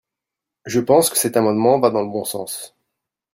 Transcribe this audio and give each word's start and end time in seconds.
Je 0.65 0.79
pense 0.79 1.11
que 1.11 1.17
cet 1.19 1.37
amendement 1.37 1.79
va 1.79 1.91
dans 1.91 2.01
le 2.01 2.09
bon 2.09 2.23
sens. 2.23 2.73